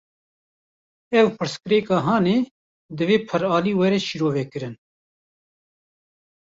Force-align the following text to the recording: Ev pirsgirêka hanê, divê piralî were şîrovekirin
Ev 1.19 1.27
pirsgirêka 1.37 1.97
hanê, 2.07 2.37
divê 2.97 3.17
piralî 3.27 3.73
were 3.79 3.97
şîrovekirin 4.07 4.75